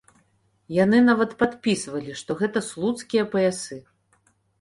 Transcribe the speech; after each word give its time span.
Яны 0.83 1.01
нават 1.09 1.35
падпісвалі, 1.43 2.15
што 2.21 2.37
гэта 2.39 2.59
слуцкія 2.69 3.27
паясы. 3.37 3.79